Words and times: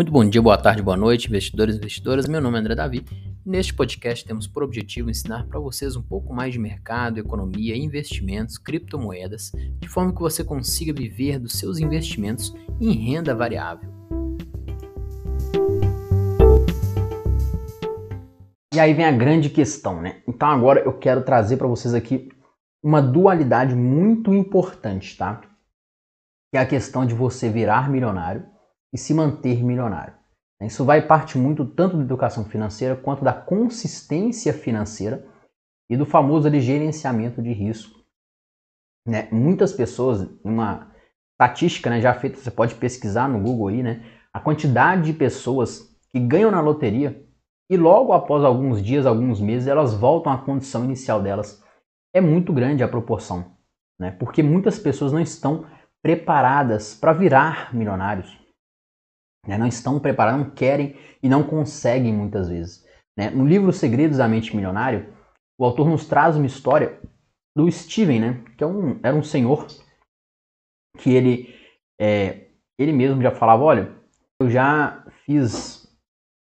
Muito 0.00 0.12
bom 0.12 0.26
dia, 0.26 0.40
boa 0.40 0.56
tarde, 0.56 0.80
boa 0.80 0.96
noite, 0.96 1.28
investidores 1.28 1.74
e 1.74 1.78
investidoras. 1.78 2.26
Meu 2.26 2.40
nome 2.40 2.56
é 2.56 2.60
André 2.60 2.74
Davi. 2.74 3.04
Neste 3.44 3.74
podcast 3.74 4.24
temos 4.24 4.46
por 4.46 4.62
objetivo 4.62 5.10
ensinar 5.10 5.46
para 5.46 5.60
vocês 5.60 5.94
um 5.94 6.00
pouco 6.00 6.32
mais 6.32 6.54
de 6.54 6.58
mercado, 6.58 7.18
economia, 7.18 7.76
investimentos, 7.76 8.56
criptomoedas, 8.56 9.52
de 9.78 9.86
forma 9.88 10.14
que 10.14 10.20
você 10.22 10.42
consiga 10.42 10.90
viver 10.90 11.38
dos 11.38 11.52
seus 11.52 11.78
investimentos 11.78 12.50
em 12.80 12.92
renda 12.92 13.34
variável. 13.34 13.90
E 18.72 18.80
aí 18.80 18.94
vem 18.94 19.04
a 19.04 19.12
grande 19.12 19.50
questão, 19.50 20.00
né? 20.00 20.22
Então 20.26 20.48
agora 20.48 20.80
eu 20.80 20.94
quero 20.94 21.22
trazer 21.22 21.58
para 21.58 21.68
vocês 21.68 21.92
aqui 21.92 22.30
uma 22.82 23.02
dualidade 23.02 23.74
muito 23.74 24.32
importante, 24.32 25.14
tá? 25.18 25.42
Que 26.50 26.56
é 26.56 26.60
a 26.60 26.64
questão 26.64 27.04
de 27.04 27.12
você 27.12 27.50
virar 27.50 27.90
milionário 27.90 28.46
e 28.92 28.98
se 28.98 29.14
manter 29.14 29.62
milionário. 29.62 30.14
Isso 30.62 30.84
vai 30.84 31.00
parte 31.06 31.38
muito 31.38 31.64
tanto 31.64 31.96
da 31.96 32.02
educação 32.02 32.44
financeira 32.44 32.94
quanto 32.94 33.24
da 33.24 33.32
consistência 33.32 34.52
financeira 34.52 35.26
e 35.88 35.96
do 35.96 36.04
famoso 36.04 36.46
ali, 36.46 36.60
gerenciamento 36.60 37.40
de 37.40 37.52
risco. 37.52 37.98
Né? 39.06 39.28
Muitas 39.32 39.72
pessoas, 39.72 40.28
uma 40.44 40.92
estatística 41.32 41.88
né, 41.88 42.00
já 42.00 42.12
feita, 42.12 42.38
você 42.38 42.50
pode 42.50 42.74
pesquisar 42.74 43.26
no 43.28 43.40
Google 43.40 43.68
aí, 43.68 43.82
né? 43.82 44.04
A 44.32 44.38
quantidade 44.38 45.04
de 45.04 45.12
pessoas 45.14 45.96
que 46.10 46.20
ganham 46.20 46.50
na 46.50 46.60
loteria 46.60 47.26
e 47.70 47.76
logo 47.76 48.12
após 48.12 48.44
alguns 48.44 48.82
dias, 48.82 49.06
alguns 49.06 49.40
meses, 49.40 49.66
elas 49.66 49.94
voltam 49.94 50.30
à 50.30 50.38
condição 50.38 50.84
inicial 50.84 51.22
delas. 51.22 51.64
É 52.14 52.20
muito 52.20 52.52
grande 52.52 52.82
a 52.82 52.88
proporção, 52.88 53.56
né? 53.98 54.10
Porque 54.10 54.42
muitas 54.42 54.78
pessoas 54.78 55.12
não 55.12 55.20
estão 55.20 55.66
preparadas 56.02 56.94
para 56.94 57.14
virar 57.14 57.74
milionários 57.74 58.40
né? 59.46 59.58
não 59.58 59.66
estão 59.66 59.98
preparados, 59.98 60.46
não 60.46 60.54
querem 60.54 60.96
e 61.22 61.28
não 61.28 61.42
conseguem 61.42 62.12
muitas 62.12 62.48
vezes. 62.48 62.86
Né? 63.16 63.30
No 63.30 63.46
livro 63.46 63.72
Segredos 63.72 64.18
da 64.18 64.28
Mente 64.28 64.54
Milionário, 64.54 65.12
o 65.58 65.64
autor 65.64 65.88
nos 65.88 66.06
traz 66.06 66.36
uma 66.36 66.46
história 66.46 67.00
do 67.56 67.70
Steven, 67.70 68.20
né? 68.20 68.44
que 68.56 68.64
é 68.64 68.66
um, 68.66 68.98
era 69.02 69.16
um 69.16 69.22
senhor 69.22 69.66
que 70.98 71.10
ele, 71.10 71.54
é, 72.00 72.48
ele 72.78 72.92
mesmo 72.92 73.22
já 73.22 73.30
falava, 73.30 73.62
olha, 73.62 73.94
eu 74.40 74.50
já 74.50 75.04
fiz 75.24 75.80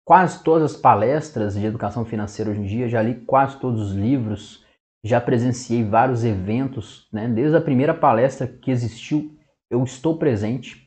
quase 0.07 0.43
todas 0.43 0.75
as 0.75 0.81
palestras 0.81 1.55
de 1.55 1.65
educação 1.65 2.05
financeira 2.05 2.51
hoje 2.51 2.61
em 2.61 2.67
dia, 2.67 2.89
já 2.89 3.01
li 3.03 3.25
quase 3.25 3.59
todos 3.59 3.81
os 3.81 3.93
livros, 3.93 4.65
já 5.05 5.21
presenciei 5.21 5.85
vários 5.85 6.25
eventos, 6.25 7.09
né? 7.13 7.29
desde 7.29 7.57
a 7.57 7.61
primeira 7.61 7.95
palestra 7.95 8.47
que 8.47 8.71
existiu, 8.71 9.37
eu 9.71 9.83
estou 9.83 10.19
presente. 10.19 10.84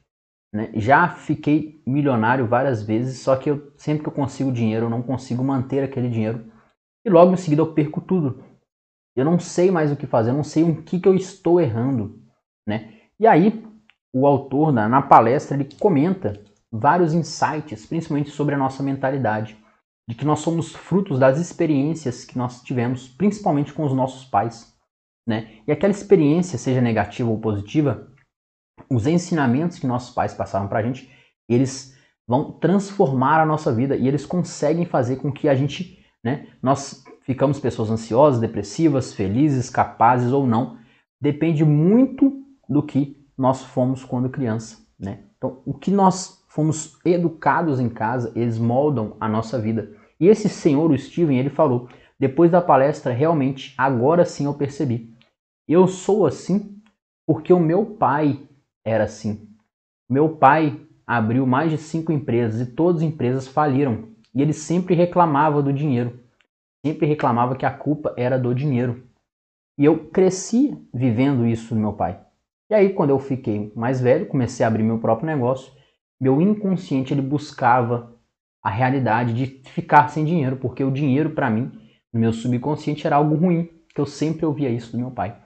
Né? 0.54 0.72
Já 0.76 1.10
fiquei 1.10 1.82
milionário 1.86 2.48
várias 2.48 2.82
vezes, 2.82 3.20
só 3.20 3.36
que 3.36 3.50
eu, 3.50 3.72
sempre 3.78 4.04
que 4.04 4.10
eu 4.10 4.14
consigo 4.14 4.52
dinheiro, 4.52 4.86
eu 4.86 4.90
não 4.90 5.02
consigo 5.02 5.44
manter 5.44 5.84
aquele 5.84 6.10
dinheiro. 6.10 6.52
E 7.06 7.10
logo 7.10 7.34
em 7.34 7.38
seguida 7.38 7.62
eu 7.62 7.74
perco 7.74 8.02
tudo. 8.02 8.44
Eu 9.16 9.26
não 9.26 9.40
sei 9.40 9.72
mais 9.72 9.92
o 9.92 9.96
que 9.96 10.06
fazer, 10.06 10.30
eu 10.30 10.36
não 10.36 10.44
sei 10.44 10.64
o 10.64 10.84
que, 10.84 11.00
que 11.00 11.08
eu 11.08 11.16
estou 11.16 11.60
errando. 11.60 12.22
Né? 12.68 12.94
E 13.20 13.26
aí, 13.26 13.66
o 14.14 14.28
autor, 14.28 14.72
na, 14.72 14.88
na 14.88 15.02
palestra, 15.02 15.58
ele 15.58 15.70
comenta 15.80 16.40
vários 16.72 17.14
insights, 17.14 17.86
principalmente 17.86 18.30
sobre 18.30 18.54
a 18.54 18.58
nossa 18.58 18.84
mentalidade. 18.84 19.58
De 20.10 20.16
que 20.16 20.26
nós 20.26 20.40
somos 20.40 20.74
frutos 20.74 21.20
das 21.20 21.40
experiências 21.40 22.24
que 22.24 22.38
nós 22.38 22.62
tivemos, 22.62 23.10
principalmente 23.10 23.74
com 23.74 23.84
os 23.84 23.94
nossos 23.94 24.24
pais. 24.24 24.74
Né? 25.28 25.62
E 25.68 25.72
aquela 25.72 25.92
experiência, 25.92 26.58
seja 26.58 26.80
negativa 26.80 27.30
ou 27.30 27.40
positiva, 27.40 28.08
os 28.90 29.08
ensinamentos 29.08 29.80
que 29.80 29.88
nossos 29.88 30.14
pais 30.14 30.34
passaram 30.34 30.68
para 30.68 30.80
a 30.80 30.84
gente, 30.84 31.10
eles 31.48 31.98
vão 32.28 32.52
transformar 32.52 33.40
a 33.40 33.46
nossa 33.46 33.74
vida 33.74 33.96
e 33.96 34.08
eles 34.08 34.26
conseguem 34.26 34.86
fazer 34.86 35.18
com 35.18 35.32
que 35.32 35.48
a 35.48 35.56
gente, 35.56 36.06
né, 36.24 36.48
nós 36.62 37.04
ficamos 37.22 37.60
pessoas 37.60 37.90
ansiosas, 37.90 38.40
depressivas, 38.40 39.14
felizes, 39.14 39.70
capazes 39.70 40.32
ou 40.32 40.46
não, 40.46 40.78
depende 41.20 41.64
muito 41.64 42.44
do 42.68 42.84
que 42.84 43.26
nós 43.38 43.64
fomos 43.64 44.04
quando 44.04 44.30
criança, 44.30 44.78
né? 45.00 45.20
Então, 45.38 45.62
o 45.66 45.74
que 45.74 45.92
nós 45.92 46.44
fomos 46.48 46.98
educados 47.06 47.80
em 47.80 47.90
casa, 47.90 48.32
eles 48.36 48.58
moldam 48.58 49.16
a 49.20 49.28
nossa 49.28 49.60
vida. 49.60 49.92
E 50.20 50.28
esse 50.28 50.50
senhor, 50.50 50.90
o 50.90 50.98
Steven, 50.98 51.38
ele 51.38 51.50
falou, 51.50 51.88
depois 52.20 52.50
da 52.50 52.62
palestra, 52.62 53.14
realmente, 53.14 53.76
agora 53.78 54.26
sim 54.26 54.46
eu 54.46 54.54
percebi. 54.56 55.14
Eu 55.68 55.88
sou 55.88 56.26
assim 56.26 56.82
porque 57.28 57.54
o 57.54 57.60
meu 57.60 57.86
pai 57.86 58.47
era 58.88 59.04
assim. 59.04 59.50
Meu 60.10 60.38
pai 60.38 60.80
abriu 61.06 61.46
mais 61.46 61.70
de 61.70 61.78
cinco 61.78 62.12
empresas 62.12 62.62
e 62.62 62.72
todas 62.72 63.02
as 63.02 63.08
empresas 63.08 63.48
faliram. 63.48 64.10
E 64.34 64.42
ele 64.42 64.54
sempre 64.54 64.96
reclamava 64.96 65.62
do 65.62 65.74
dinheiro. 65.74 66.20
Sempre 66.86 67.06
reclamava 67.06 67.56
que 67.56 67.66
a 67.66 67.72
culpa 67.72 68.14
era 68.16 68.40
do 68.40 68.56
dinheiro. 68.56 69.04
E 69.78 69.84
eu 69.84 70.08
cresci 70.10 70.78
vivendo 70.94 71.46
isso 71.46 71.76
do 71.76 71.82
meu 71.82 71.94
pai. 71.94 72.20
E 72.70 72.74
aí, 72.74 72.94
quando 72.94 73.10
eu 73.10 73.20
fiquei 73.20 73.72
mais 73.76 74.00
velho, 74.00 74.26
comecei 74.26 74.64
a 74.64 74.68
abrir 74.68 74.84
meu 74.84 75.00
próprio 75.00 75.28
negócio, 75.28 75.72
meu 76.20 76.42
inconsciente 76.42 77.14
ele 77.14 77.22
buscava 77.22 78.16
a 78.64 78.70
realidade 78.70 79.34
de 79.34 79.46
ficar 79.70 80.08
sem 80.10 80.26
dinheiro, 80.26 80.58
porque 80.58 80.84
o 80.84 80.92
dinheiro 80.92 81.32
para 81.32 81.50
mim, 81.50 81.72
no 82.12 82.20
meu 82.20 82.34
subconsciente, 82.34 83.06
era 83.06 83.18
algo 83.18 83.36
ruim, 83.36 83.70
que 83.94 84.02
eu 84.02 84.06
sempre 84.06 84.46
ouvia 84.46 84.70
isso 84.70 84.92
do 84.92 84.98
meu 84.98 85.12
pai. 85.12 85.38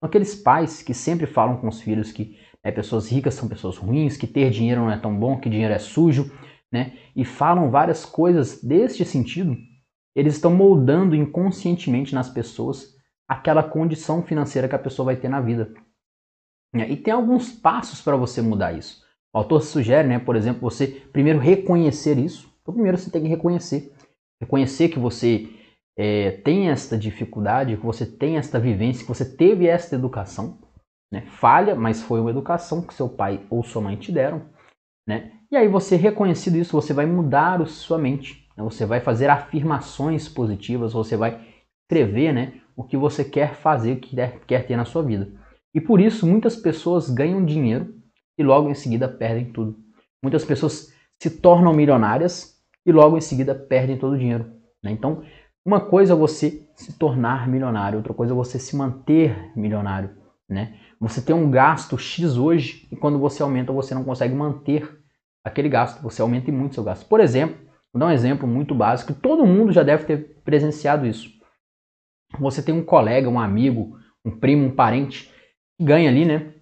Aqueles 0.00 0.34
pais 0.34 0.80
que 0.82 0.94
sempre 0.94 1.26
falam 1.26 1.56
com 1.56 1.66
os 1.66 1.80
filhos 1.80 2.12
que 2.12 2.38
é, 2.64 2.70
pessoas 2.70 3.08
ricas 3.10 3.34
são 3.34 3.48
pessoas 3.48 3.76
ruins, 3.76 4.16
que 4.16 4.26
ter 4.26 4.50
dinheiro 4.50 4.80
não 4.80 4.90
é 4.90 4.98
tão 4.98 5.14
bom, 5.18 5.38
que 5.38 5.48
dinheiro 5.48 5.72
é 5.72 5.78
sujo, 5.78 6.30
né? 6.72 6.98
E 7.14 7.24
falam 7.24 7.70
várias 7.70 8.04
coisas 8.04 8.62
deste 8.62 9.04
sentido. 9.04 9.56
Eles 10.14 10.34
estão 10.34 10.54
moldando 10.54 11.14
inconscientemente 11.14 12.14
nas 12.14 12.28
pessoas 12.28 12.96
aquela 13.28 13.62
condição 13.62 14.22
financeira 14.22 14.68
que 14.68 14.74
a 14.74 14.78
pessoa 14.78 15.06
vai 15.06 15.16
ter 15.16 15.28
na 15.28 15.40
vida. 15.40 15.72
E 16.74 16.96
tem 16.96 17.14
alguns 17.14 17.50
passos 17.50 18.00
para 18.00 18.16
você 18.16 18.42
mudar 18.42 18.72
isso. 18.72 19.02
O 19.32 19.38
autor 19.38 19.62
sugere, 19.62 20.08
né, 20.08 20.18
por 20.18 20.36
exemplo, 20.36 20.60
você 20.60 20.86
primeiro 20.86 21.38
reconhecer 21.38 22.18
isso. 22.18 22.52
Então, 22.62 22.74
primeiro 22.74 22.98
você 22.98 23.10
tem 23.10 23.22
que 23.22 23.28
reconhecer. 23.28 23.92
Reconhecer 24.40 24.88
que 24.88 24.98
você 24.98 25.48
é, 25.96 26.30
tem 26.30 26.68
esta 26.68 26.96
dificuldade, 26.96 27.76
que 27.76 27.84
você 27.84 28.06
tem 28.06 28.36
esta 28.36 28.58
vivência, 28.58 29.02
que 29.02 29.08
você 29.08 29.24
teve 29.24 29.66
esta 29.66 29.94
educação. 29.94 30.58
Né? 31.12 31.22
Falha, 31.22 31.74
mas 31.74 32.02
foi 32.02 32.20
uma 32.20 32.30
educação 32.30 32.82
que 32.82 32.94
seu 32.94 33.08
pai 33.08 33.46
ou 33.50 33.62
sua 33.62 33.82
mãe 33.82 33.96
te 33.96 34.12
deram. 34.12 34.42
Né? 35.06 35.32
E 35.50 35.56
aí 35.56 35.68
você 35.68 35.96
reconhecido 35.96 36.56
isso, 36.56 36.72
você 36.72 36.92
vai 36.92 37.06
mudar 37.06 37.60
a 37.60 37.66
sua 37.66 37.98
mente. 37.98 38.46
Né? 38.56 38.62
Você 38.64 38.84
vai 38.84 39.00
fazer 39.00 39.30
afirmações 39.30 40.28
positivas, 40.28 40.92
você 40.92 41.16
vai 41.16 41.40
escrever 41.90 42.32
né, 42.34 42.60
o 42.76 42.84
que 42.84 42.96
você 42.96 43.24
quer 43.24 43.54
fazer, 43.54 43.94
o 43.94 44.00
que 44.00 44.14
quer, 44.46 44.66
ter 44.66 44.76
na 44.76 44.84
sua 44.84 45.02
vida. 45.02 45.32
E 45.74 45.80
por 45.80 46.00
isso 46.00 46.26
muitas 46.26 46.54
pessoas 46.54 47.08
ganham 47.08 47.44
dinheiro 47.44 47.94
e 48.38 48.42
logo 48.42 48.68
em 48.68 48.74
seguida 48.74 49.08
perdem 49.08 49.50
tudo. 49.52 49.76
Muitas 50.22 50.44
pessoas 50.44 50.92
se 51.20 51.30
tornam 51.30 51.72
milionárias 51.72 52.58
e 52.84 52.92
logo 52.92 53.16
em 53.16 53.20
seguida 53.20 53.54
perdem 53.54 53.96
todo 53.96 54.12
o 54.12 54.18
dinheiro. 54.18 54.52
Né? 54.82 54.90
Então, 54.90 55.22
uma 55.64 55.80
coisa 55.80 56.12
é 56.12 56.16
você 56.16 56.68
se 56.76 56.98
tornar 56.98 57.48
milionário, 57.48 57.98
outra 57.98 58.14
coisa 58.14 58.32
é 58.32 58.36
você 58.36 58.58
se 58.58 58.76
manter 58.76 59.52
milionário. 59.56 60.10
Né? 60.48 60.78
Você 61.00 61.22
tem 61.22 61.34
um 61.34 61.50
gasto 61.50 61.96
X 61.96 62.36
hoje 62.36 62.88
e 62.90 62.96
quando 62.96 63.18
você 63.18 63.42
aumenta 63.42 63.72
você 63.72 63.94
não 63.94 64.04
consegue 64.04 64.34
manter 64.34 65.00
aquele 65.44 65.68
gasto, 65.68 66.02
você 66.02 66.20
aumenta 66.20 66.50
muito 66.50 66.74
seu 66.74 66.82
gasto. 66.82 67.08
Por 67.08 67.20
exemplo, 67.20 67.56
vou 67.92 68.00
dar 68.00 68.06
um 68.06 68.10
exemplo 68.10 68.48
muito 68.48 68.74
básico, 68.74 69.14
todo 69.14 69.46
mundo 69.46 69.72
já 69.72 69.82
deve 69.82 70.04
ter 70.04 70.40
presenciado 70.42 71.06
isso. 71.06 71.30
Você 72.38 72.62
tem 72.62 72.74
um 72.74 72.84
colega, 72.84 73.28
um 73.28 73.40
amigo, 73.40 73.98
um 74.24 74.38
primo, 74.38 74.66
um 74.66 74.74
parente 74.74 75.32
que 75.78 75.84
ganha 75.84 76.10
ali, 76.10 76.24
né? 76.24 76.54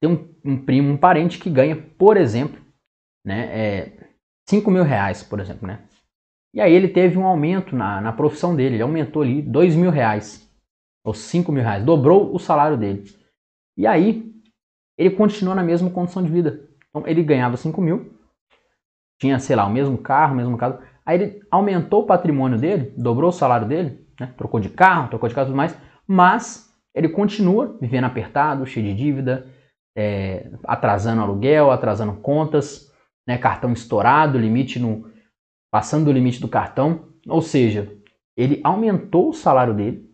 Tem 0.00 0.10
um, 0.10 0.34
um 0.44 0.64
primo, 0.64 0.92
um 0.92 0.96
parente 0.96 1.38
que 1.38 1.50
ganha, 1.50 1.76
por 1.76 2.16
exemplo, 2.16 2.60
né, 3.24 3.48
é, 3.50 4.10
5 4.48 4.70
mil 4.70 4.84
reais, 4.84 5.22
por 5.22 5.40
exemplo, 5.40 5.66
né? 5.66 5.84
E 6.54 6.60
aí 6.60 6.72
ele 6.72 6.88
teve 6.88 7.18
um 7.18 7.26
aumento 7.26 7.74
na, 7.74 8.00
na 8.00 8.12
profissão 8.12 8.54
dele, 8.54 8.76
ele 8.76 8.82
aumentou 8.82 9.22
ali 9.22 9.42
2 9.42 9.74
mil 9.74 9.90
reais 9.90 10.45
ou 11.06 11.14
5 11.14 11.52
mil 11.52 11.62
reais, 11.62 11.84
dobrou 11.84 12.34
o 12.34 12.38
salário 12.38 12.76
dele. 12.76 13.04
E 13.78 13.86
aí, 13.86 14.34
ele 14.98 15.10
continua 15.10 15.54
na 15.54 15.62
mesma 15.62 15.88
condição 15.88 16.20
de 16.20 16.28
vida. 16.28 16.68
Então, 16.90 17.06
ele 17.06 17.22
ganhava 17.22 17.56
5 17.56 17.80
mil, 17.80 18.12
tinha, 19.20 19.38
sei 19.38 19.54
lá, 19.54 19.64
o 19.64 19.70
mesmo 19.70 19.96
carro, 19.96 20.34
o 20.34 20.36
mesmo 20.36 20.58
carro. 20.58 20.80
Aí 21.04 21.22
ele 21.22 21.40
aumentou 21.48 22.02
o 22.02 22.06
patrimônio 22.06 22.58
dele, 22.58 22.92
dobrou 22.96 23.30
o 23.30 23.32
salário 23.32 23.68
dele, 23.68 24.04
né? 24.18 24.34
trocou 24.36 24.58
de 24.58 24.68
carro, 24.68 25.08
trocou 25.08 25.28
de 25.28 25.34
casa 25.34 25.48
e 25.48 25.50
tudo 25.50 25.56
mais, 25.56 25.78
mas 26.06 26.74
ele 26.92 27.08
continua 27.08 27.78
vivendo 27.80 28.04
apertado, 28.04 28.66
cheio 28.66 28.86
de 28.86 28.94
dívida, 28.94 29.46
é, 29.96 30.50
atrasando 30.64 31.22
aluguel, 31.22 31.70
atrasando 31.70 32.14
contas, 32.14 32.92
né? 33.26 33.38
cartão 33.38 33.72
estourado, 33.72 34.38
limite 34.38 34.80
no, 34.80 35.08
passando 35.70 36.06
do 36.06 36.12
limite 36.12 36.40
do 36.40 36.48
cartão. 36.48 37.12
Ou 37.28 37.40
seja, 37.40 37.96
ele 38.36 38.60
aumentou 38.64 39.28
o 39.28 39.32
salário 39.32 39.72
dele, 39.72 40.05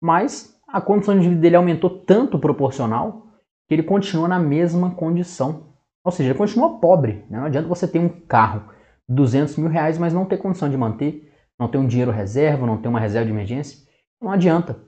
mas 0.00 0.58
a 0.68 0.80
condição 0.80 1.18
de 1.18 1.28
vida 1.28 1.40
dele 1.40 1.56
aumentou 1.56 1.88
tanto 1.88 2.38
proporcional 2.38 3.26
que 3.66 3.74
ele 3.74 3.82
continua 3.82 4.28
na 4.28 4.38
mesma 4.38 4.94
condição. 4.94 5.74
Ou 6.04 6.12
seja, 6.12 6.30
ele 6.30 6.38
continua 6.38 6.78
pobre. 6.78 7.24
Né? 7.30 7.38
Não 7.38 7.46
adianta 7.46 7.68
você 7.68 7.86
ter 7.88 7.98
um 7.98 8.08
carro 8.08 8.72
de 9.08 9.14
200 9.14 9.56
mil 9.56 9.68
reais, 9.68 9.98
mas 9.98 10.12
não 10.12 10.24
ter 10.24 10.38
condição 10.38 10.68
de 10.68 10.76
manter, 10.76 11.32
não 11.58 11.68
ter 11.68 11.78
um 11.78 11.86
dinheiro 11.86 12.10
reserva, 12.10 12.66
não 12.66 12.80
ter 12.80 12.88
uma 12.88 13.00
reserva 13.00 13.26
de 13.26 13.32
emergência. 13.32 13.86
Não 14.20 14.30
adianta 14.30 14.80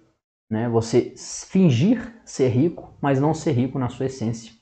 né? 0.50 0.68
você 0.68 1.14
fingir 1.16 2.20
ser 2.24 2.48
rico, 2.48 2.96
mas 3.00 3.20
não 3.20 3.34
ser 3.34 3.52
rico 3.52 3.78
na 3.78 3.88
sua 3.88 4.06
essência. 4.06 4.52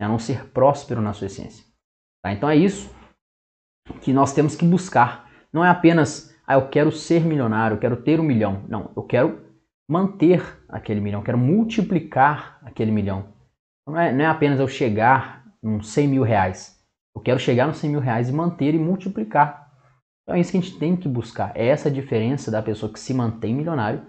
Né? 0.00 0.06
Não 0.06 0.18
ser 0.18 0.50
próspero 0.50 1.00
na 1.00 1.12
sua 1.12 1.26
essência. 1.26 1.64
Tá? 2.22 2.32
Então 2.32 2.48
é 2.48 2.56
isso 2.56 2.90
que 4.00 4.12
nós 4.12 4.32
temos 4.32 4.54
que 4.54 4.64
buscar. 4.64 5.28
Não 5.52 5.64
é 5.64 5.68
apenas, 5.68 6.34
ah, 6.46 6.54
eu 6.54 6.68
quero 6.68 6.92
ser 6.92 7.24
milionário, 7.24 7.76
eu 7.76 7.80
quero 7.80 7.96
ter 7.96 8.20
um 8.20 8.24
milhão. 8.24 8.64
Não, 8.68 8.90
eu 8.96 9.02
quero 9.02 9.47
manter 9.88 10.64
aquele 10.68 11.00
milhão, 11.00 11.22
quero 11.22 11.38
multiplicar 11.38 12.58
aquele 12.62 12.90
milhão. 12.90 13.32
Não 13.86 13.98
é, 13.98 14.12
não 14.12 14.24
é 14.24 14.26
apenas 14.26 14.60
eu 14.60 14.68
chegar 14.68 15.44
nos 15.62 15.88
100 15.88 16.08
mil 16.08 16.22
reais. 16.22 16.78
Eu 17.16 17.22
quero 17.22 17.40
chegar 17.40 17.66
nos 17.66 17.78
100 17.78 17.90
mil 17.90 18.00
reais 18.00 18.28
e 18.28 18.32
manter 18.32 18.74
e 18.74 18.78
multiplicar. 18.78 19.72
Então 20.22 20.36
é 20.36 20.40
isso 20.40 20.52
que 20.52 20.58
a 20.58 20.60
gente 20.60 20.78
tem 20.78 20.94
que 20.94 21.08
buscar. 21.08 21.52
É 21.54 21.66
essa 21.66 21.90
diferença 21.90 22.50
da 22.50 22.62
pessoa 22.62 22.92
que 22.92 23.00
se 23.00 23.14
mantém 23.14 23.54
milionário 23.54 24.06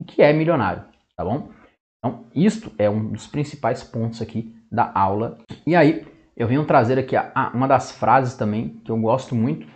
e 0.00 0.04
que 0.04 0.20
é 0.20 0.32
milionário, 0.32 0.84
tá 1.16 1.24
bom? 1.24 1.50
Então, 1.98 2.26
isto 2.34 2.70
é 2.76 2.90
um 2.90 3.12
dos 3.12 3.26
principais 3.26 3.82
pontos 3.82 4.20
aqui 4.20 4.54
da 4.70 4.90
aula. 4.94 5.38
E 5.66 5.74
aí, 5.74 6.06
eu 6.36 6.48
venho 6.48 6.64
trazer 6.66 6.98
aqui 6.98 7.16
a, 7.16 7.30
a, 7.34 7.48
uma 7.54 7.68
das 7.68 7.92
frases 7.92 8.34
também 8.34 8.80
que 8.84 8.90
eu 8.90 8.98
gosto 8.98 9.34
muito, 9.34 9.66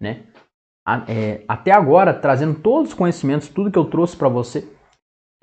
né? 0.00 0.24
A, 0.86 1.04
é, 1.08 1.44
até 1.48 1.72
agora, 1.72 2.14
trazendo 2.14 2.60
todos 2.60 2.90
os 2.90 2.94
conhecimentos, 2.94 3.48
tudo 3.48 3.70
que 3.70 3.78
eu 3.78 3.86
trouxe 3.86 4.16
para 4.16 4.28
você, 4.28 4.68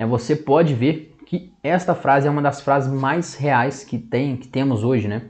né, 0.02 0.08
você 0.08 0.36
pode 0.36 0.74
ver 0.74 1.16
que 1.28 1.54
esta 1.62 1.94
frase 1.94 2.28
é 2.28 2.32
uma 2.32 2.42
das 2.42 2.60
frases 2.60 2.92
mais 2.92 3.36
reais 3.36 3.84
que 3.84 4.00
tem, 4.00 4.36
que 4.36 4.48
temos 4.48 4.84
hoje, 4.84 5.08
né? 5.08 5.30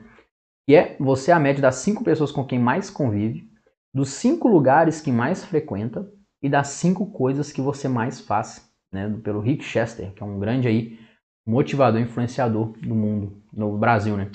Que 0.66 0.74
é 0.74 0.96
você 0.98 1.30
é 1.30 1.34
a 1.34 1.38
média 1.38 1.60
das 1.60 1.76
cinco 1.76 2.02
pessoas 2.02 2.32
com 2.32 2.44
quem 2.44 2.58
mais 2.58 2.88
convive, 2.88 3.48
dos 3.94 4.08
cinco 4.08 4.48
lugares 4.48 5.00
que 5.00 5.12
mais 5.12 5.44
frequenta 5.44 6.10
e 6.42 6.48
das 6.48 6.68
cinco 6.68 7.06
coisas 7.12 7.52
que 7.52 7.60
você 7.60 7.86
mais 7.86 8.20
faz, 8.20 8.66
né? 8.90 9.14
Pelo 9.22 9.40
Rick 9.40 9.62
Chester, 9.62 10.12
que 10.14 10.22
é 10.22 10.26
um 10.26 10.38
grande 10.38 10.66
aí 10.66 10.98
motivador, 11.46 12.00
influenciador 12.00 12.72
do 12.78 12.94
mundo, 12.94 13.42
no 13.52 13.76
Brasil, 13.76 14.16
né? 14.16 14.30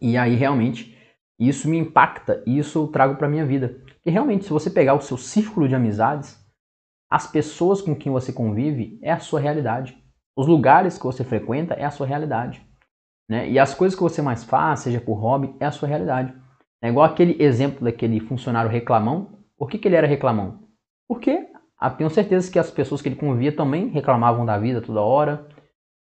E 0.00 0.16
aí 0.16 0.34
realmente 0.34 0.98
isso 1.38 1.68
me 1.68 1.78
impacta 1.78 2.42
e 2.44 2.58
isso 2.58 2.78
eu 2.80 2.86
trago 2.88 3.16
para 3.16 3.28
minha 3.28 3.46
vida. 3.46 3.80
E 4.04 4.10
realmente, 4.10 4.44
se 4.44 4.50
você 4.50 4.68
pegar 4.68 4.94
o 4.94 5.00
seu 5.00 5.16
círculo 5.16 5.68
de 5.68 5.76
amizades, 5.76 6.41
as 7.12 7.26
pessoas 7.26 7.82
com 7.82 7.94
quem 7.94 8.10
você 8.10 8.32
convive 8.32 8.98
é 9.02 9.12
a 9.12 9.18
sua 9.18 9.38
realidade. 9.38 9.94
Os 10.34 10.46
lugares 10.46 10.96
que 10.96 11.04
você 11.04 11.22
frequenta 11.22 11.74
é 11.74 11.84
a 11.84 11.90
sua 11.90 12.06
realidade. 12.06 12.66
Né? 13.28 13.50
E 13.50 13.58
as 13.58 13.74
coisas 13.74 13.94
que 13.94 14.02
você 14.02 14.22
mais 14.22 14.42
faz, 14.42 14.80
seja 14.80 14.98
por 14.98 15.16
hobby, 15.16 15.54
é 15.60 15.66
a 15.66 15.70
sua 15.70 15.86
realidade. 15.86 16.32
É 16.80 16.88
igual 16.88 17.04
aquele 17.04 17.36
exemplo 17.38 17.84
daquele 17.84 18.18
funcionário 18.18 18.70
reclamão. 18.70 19.40
Por 19.58 19.68
que, 19.68 19.76
que 19.76 19.86
ele 19.86 19.96
era 19.96 20.06
reclamão? 20.06 20.60
Porque 21.06 21.48
ah, 21.78 21.90
tenho 21.90 22.08
certeza 22.08 22.50
que 22.50 22.58
as 22.58 22.70
pessoas 22.70 23.02
que 23.02 23.10
ele 23.10 23.16
convivia 23.16 23.54
também 23.54 23.88
reclamavam 23.88 24.46
da 24.46 24.56
vida 24.56 24.80
toda 24.80 25.02
hora, 25.02 25.46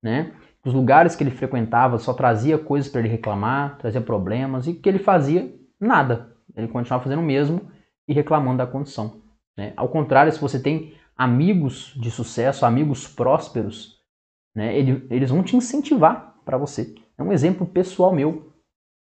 né? 0.03 0.33
Os 0.65 0.75
lugares 0.75 1.15
que 1.15 1.23
ele 1.23 1.31
frequentava 1.31 1.99
só 1.99 2.15
trazia 2.15 2.59
coisas 2.59 2.91
para 2.91 2.99
ele 3.01 3.09
reclamar, 3.11 3.79
trazia 3.79 4.01
problemas, 4.01 4.67
e 4.67 4.75
que 4.75 4.89
ele 4.89 4.99
fazia? 4.99 5.55
Nada. 5.79 6.33
Ele 6.57 6.67
continuava 6.67 7.05
fazendo 7.05 7.21
o 7.21 7.25
mesmo 7.25 7.61
e 8.09 8.13
reclamando 8.13 8.59
da 8.59 8.67
condição. 8.67 9.25
Né? 9.57 9.73
Ao 9.77 9.89
contrário, 9.89 10.33
se 10.33 10.41
você 10.41 10.61
tem 10.61 10.95
amigos 11.17 11.95
de 11.97 12.11
sucesso, 12.11 12.67
amigos 12.67 13.09
prósperos, 13.09 13.97
né, 14.55 14.77
eles 14.79 15.31
vão 15.31 15.43
te 15.43 15.57
incentivar 15.57 16.37
para 16.45 16.59
você. 16.59 16.95
É 17.17 17.23
um 17.23 17.33
exemplo 17.33 17.67
pessoal 17.67 18.13
meu. 18.13 18.53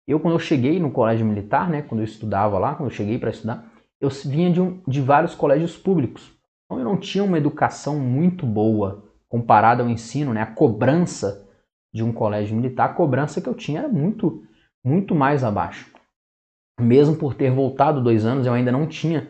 Eu, 0.06 0.18
quando 0.18 0.34
eu 0.34 0.38
cheguei 0.38 0.80
no 0.80 0.90
colégio 0.90 1.26
militar, 1.26 1.68
né, 1.68 1.82
quando 1.82 2.00
eu 2.00 2.04
estudava 2.04 2.58
lá, 2.58 2.74
quando 2.74 2.88
eu 2.88 2.94
cheguei 2.94 3.18
para 3.18 3.30
estudar, 3.30 3.70
eu 4.00 4.08
vinha 4.08 4.50
de, 4.50 4.60
um, 4.60 4.80
de 4.86 5.00
vários 5.02 5.34
colégios 5.34 5.76
públicos. 5.76 6.32
Então 6.64 6.78
eu 6.78 6.84
não 6.84 6.96
tinha 6.96 7.24
uma 7.24 7.36
educação 7.36 7.98
muito 7.98 8.46
boa 8.46 9.04
comparada 9.28 9.82
ao 9.82 9.90
ensino, 9.90 10.32
né, 10.32 10.40
a 10.40 10.46
cobrança 10.46 11.46
de 11.92 12.02
um 12.02 12.12
colégio 12.12 12.56
militar, 12.56 12.90
a 12.90 12.94
cobrança 12.94 13.40
que 13.40 13.48
eu 13.48 13.54
tinha 13.54 13.80
era 13.80 13.88
muito, 13.88 14.42
muito 14.84 15.14
mais 15.14 15.44
abaixo. 15.44 15.90
Mesmo 16.80 17.16
por 17.16 17.34
ter 17.34 17.50
voltado 17.50 18.02
dois 18.02 18.24
anos, 18.24 18.46
eu 18.46 18.52
ainda 18.52 18.72
não 18.72 18.86
tinha 18.86 19.28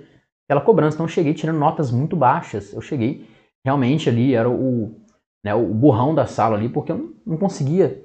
aquela 0.49 0.65
cobrança, 0.65 0.97
então 0.97 1.05
eu 1.05 1.11
cheguei 1.11 1.35
tirando 1.35 1.59
notas 1.59 1.91
muito 1.91 2.17
baixas. 2.17 2.73
Eu 2.73 2.81
cheguei 2.81 3.29
realmente 3.63 4.09
ali, 4.09 4.35
era 4.35 4.49
o, 4.49 4.99
né, 5.45 5.55
o 5.55 5.67
burrão 5.75 6.15
da 6.15 6.27
sala 6.27 6.57
ali, 6.57 6.71
porque 6.71 6.91
eu 6.91 7.15
não 7.27 7.37
conseguia 7.37 8.03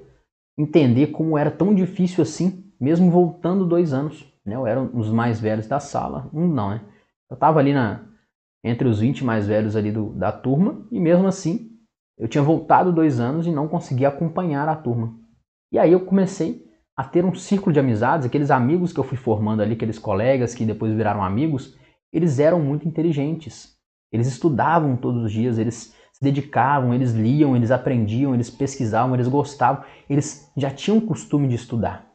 entender 0.58 1.08
como 1.08 1.38
era 1.38 1.50
tão 1.50 1.74
difícil 1.74 2.22
assim, 2.22 2.70
mesmo 2.78 3.10
voltando 3.10 3.64
dois 3.64 3.94
anos. 3.94 4.30
Né? 4.44 4.54
Eu 4.54 4.66
era 4.66 4.78
um 4.78 4.88
dos 4.88 5.10
mais 5.10 5.40
velhos 5.40 5.66
da 5.66 5.80
sala, 5.80 6.28
um 6.34 6.46
não, 6.46 6.70
né? 6.70 6.82
Eu 7.30 7.34
estava 7.34 7.58
ali 7.58 7.72
na, 7.72 8.02
entre 8.62 8.86
os 8.86 9.00
20 9.00 9.24
mais 9.24 9.46
velhos 9.46 9.74
ali 9.74 9.90
do, 9.90 10.10
da 10.10 10.30
turma, 10.30 10.86
e 10.92 11.00
mesmo 11.00 11.26
assim 11.26 11.70
eu 12.18 12.28
tinha 12.28 12.44
voltado 12.44 12.92
dois 12.92 13.18
anos 13.18 13.46
e 13.46 13.50
não 13.50 13.66
conseguia 13.66 14.08
acompanhar 14.08 14.68
a 14.68 14.76
turma. 14.76 15.18
E 15.72 15.78
aí 15.78 15.90
eu 15.90 16.04
comecei 16.04 16.62
a 16.96 17.02
ter 17.02 17.24
um 17.24 17.34
círculo 17.34 17.72
de 17.72 17.80
amizades, 17.80 18.26
aqueles 18.26 18.50
amigos 18.50 18.92
que 18.92 19.00
eu 19.00 19.04
fui 19.04 19.16
formando 19.16 19.62
ali, 19.62 19.72
aqueles 19.72 19.98
colegas 19.98 20.54
que 20.54 20.64
depois 20.64 20.92
viraram 20.92 21.24
amigos, 21.24 21.76
eles 22.14 22.38
eram 22.38 22.60
muito 22.60 22.86
inteligentes. 22.86 23.76
Eles 24.12 24.26
estudavam 24.26 24.96
todos 24.96 25.24
os 25.24 25.32
dias, 25.32 25.58
eles 25.58 25.94
se 26.12 26.22
dedicavam, 26.22 26.94
eles 26.94 27.12
liam, 27.12 27.56
eles 27.56 27.70
aprendiam, 27.70 28.32
eles 28.32 28.48
pesquisavam, 28.48 29.14
eles 29.14 29.26
gostavam, 29.26 29.84
eles 30.08 30.50
já 30.56 30.70
tinham 30.70 30.98
o 30.98 31.06
costume 31.06 31.48
de 31.48 31.56
estudar. 31.56 32.08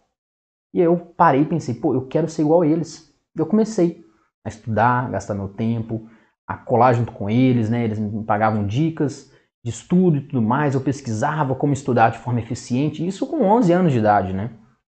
E 0.73 0.79
eu 0.79 0.97
parei 0.97 1.41
e 1.41 1.45
pensei, 1.45 1.75
pô, 1.75 1.93
eu 1.93 2.07
quero 2.07 2.29
ser 2.29 2.43
igual 2.43 2.61
a 2.61 2.67
eles. 2.67 3.13
Eu 3.35 3.45
comecei 3.45 4.05
a 4.45 4.49
estudar, 4.49 5.11
gastar 5.11 5.35
meu 5.35 5.49
tempo, 5.49 6.09
a 6.47 6.55
colar 6.55 6.93
junto 6.93 7.11
com 7.11 7.29
eles, 7.29 7.69
né? 7.69 7.83
Eles 7.83 7.99
me 7.99 8.23
pagavam 8.23 8.65
dicas, 8.65 9.31
de 9.63 9.69
estudo 9.69 10.17
e 10.17 10.21
tudo 10.21 10.41
mais, 10.41 10.73
eu 10.73 10.81
pesquisava 10.81 11.53
como 11.53 11.73
estudar 11.73 12.11
de 12.11 12.19
forma 12.19 12.39
eficiente, 12.39 13.05
isso 13.05 13.27
com 13.27 13.43
11 13.43 13.71
anos 13.73 13.91
de 13.91 13.99
idade, 13.99 14.33
né? 14.33 14.51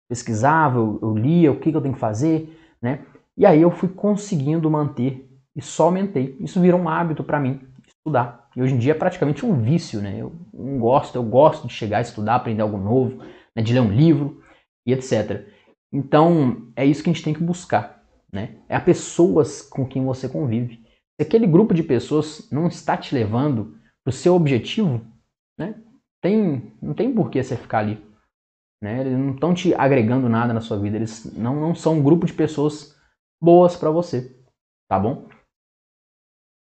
Pesquisava, 0.09 0.77
eu, 0.77 0.99
eu 1.01 1.15
lia 1.15 1.51
o 1.51 1.59
que, 1.59 1.71
que 1.71 1.77
eu 1.77 1.81
tenho 1.81 1.93
que 1.93 1.99
fazer, 1.99 2.57
né? 2.81 3.05
E 3.37 3.45
aí 3.45 3.61
eu 3.61 3.69
fui 3.69 3.87
conseguindo 3.87 4.69
manter 4.69 5.29
e 5.55 5.61
só 5.61 5.85
aumentei. 5.85 6.35
Isso 6.39 6.59
virou 6.59 6.79
um 6.79 6.89
hábito 6.89 7.23
para 7.23 7.39
mim, 7.39 7.61
estudar. 7.87 8.49
E 8.55 8.61
hoje 8.61 8.73
em 8.73 8.79
dia 8.79 8.93
é 8.93 8.95
praticamente 8.95 9.45
um 9.45 9.61
vício, 9.61 10.01
né? 10.01 10.17
Eu 10.19 10.35
não 10.51 10.79
gosto, 10.79 11.15
eu 11.15 11.23
gosto 11.23 11.67
de 11.67 11.73
chegar 11.73 11.99
a 11.99 12.01
estudar, 12.01 12.35
aprender 12.35 12.63
algo 12.63 12.77
novo, 12.77 13.23
né? 13.55 13.61
de 13.61 13.73
ler 13.73 13.81
um 13.81 13.91
livro 13.91 14.41
e 14.85 14.91
etc. 14.91 15.47
Então, 15.93 16.67
é 16.75 16.83
isso 16.83 17.03
que 17.03 17.09
a 17.09 17.13
gente 17.13 17.23
tem 17.23 17.33
que 17.33 17.43
buscar, 17.43 18.03
né? 18.33 18.57
É 18.67 18.75
a 18.75 18.81
pessoas 18.81 19.61
com 19.61 19.85
quem 19.85 20.03
você 20.03 20.27
convive. 20.27 20.83
Se 21.15 21.25
aquele 21.25 21.45
grupo 21.45 21.73
de 21.73 21.83
pessoas 21.83 22.47
não 22.51 22.67
está 22.67 22.97
te 22.97 23.13
levando 23.13 23.75
o 24.05 24.11
seu 24.11 24.35
objetivo, 24.35 25.01
né, 25.59 25.75
tem, 26.21 26.73
não 26.81 26.93
tem 26.93 27.13
por 27.13 27.29
que 27.29 27.43
você 27.43 27.55
ficar 27.55 27.79
ali. 27.79 28.01
Né? 28.81 29.01
Eles 29.01 29.17
não 29.17 29.31
estão 29.31 29.53
te 29.53 29.73
agregando 29.73 30.29
nada 30.29 30.53
na 30.53 30.61
sua 30.61 30.77
vida. 30.77 30.95
Eles 30.95 31.35
não, 31.35 31.59
não 31.59 31.75
são 31.75 31.95
um 31.95 32.03
grupo 32.03 32.25
de 32.25 32.33
pessoas 32.33 32.96
boas 33.41 33.75
para 33.75 33.91
você. 33.91 34.35
Tá 34.87 34.99
bom? 34.99 35.27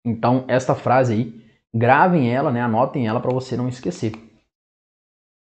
Então, 0.04 0.44
esta 0.48 0.74
frase 0.74 1.12
aí, 1.14 1.50
gravem 1.72 2.32
ela, 2.32 2.52
né? 2.52 2.60
anotem 2.60 3.06
ela 3.06 3.20
para 3.20 3.32
você 3.32 3.56
não 3.56 3.68
esquecer. 3.68 4.12